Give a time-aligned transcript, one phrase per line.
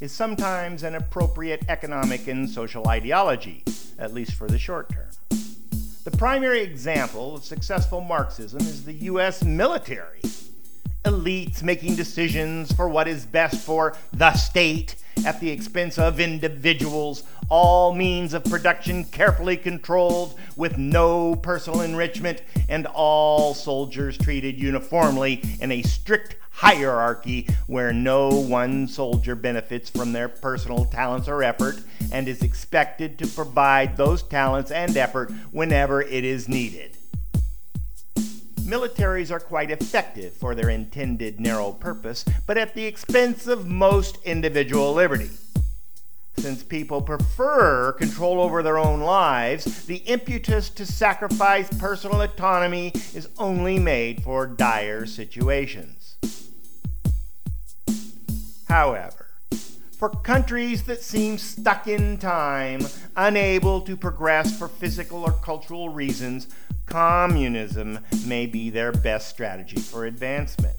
[0.00, 3.64] is sometimes an appropriate economic and social ideology,
[3.98, 5.08] at least for the short term.
[6.04, 10.20] The primary example of successful Marxism is the US military.
[11.04, 14.94] Elites making decisions for what is best for the state
[15.26, 22.42] at the expense of individuals, all means of production carefully controlled with no personal enrichment,
[22.68, 30.12] and all soldiers treated uniformly in a strict hierarchy where no one soldier benefits from
[30.12, 31.80] their personal talents or effort
[32.10, 36.96] and is expected to provide those talents and effort whenever it is needed.
[38.62, 44.18] Militaries are quite effective for their intended narrow purpose, but at the expense of most
[44.24, 45.30] individual liberty.
[46.38, 53.28] Since people prefer control over their own lives, the impetus to sacrifice personal autonomy is
[53.38, 56.16] only made for dire situations.
[58.68, 59.26] However,
[59.98, 62.82] for countries that seem stuck in time,
[63.16, 66.48] unable to progress for physical or cultural reasons,
[66.84, 70.76] communism may be their best strategy for advancement.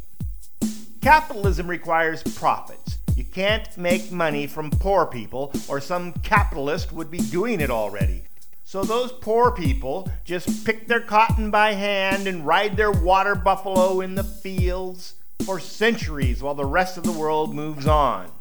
[1.01, 2.99] Capitalism requires profits.
[3.15, 8.23] You can't make money from poor people, or some capitalist would be doing it already.
[8.63, 13.99] So those poor people just pick their cotton by hand and ride their water buffalo
[14.01, 18.31] in the fields for centuries while the rest of the world moves on.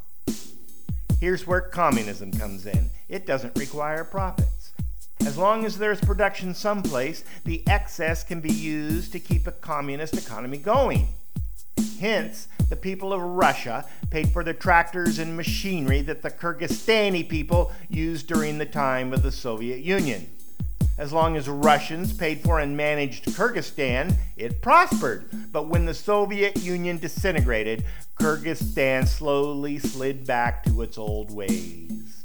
[1.21, 4.73] Here's where communism comes in it doesn't require profits.
[5.27, 10.15] As long as there's production someplace, the excess can be used to keep a communist
[10.15, 11.09] economy going.
[12.00, 17.72] Hence, the people of Russia paid for the tractors and machinery that the Kyrgyzstani people
[17.89, 20.31] used during the time of the Soviet Union.
[20.98, 25.31] As long as Russians paid for and managed Kyrgyzstan, it prospered.
[25.53, 27.84] But when the Soviet Union disintegrated,
[28.19, 32.25] Kyrgyzstan slowly slid back to its old ways.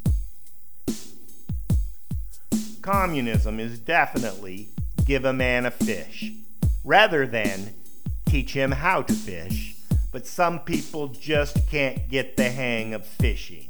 [2.81, 4.69] Communism is definitely
[5.05, 6.31] give a man a fish,
[6.84, 7.75] rather than
[8.25, 9.75] teach him how to fish.
[10.11, 13.69] But some people just can't get the hang of fishing.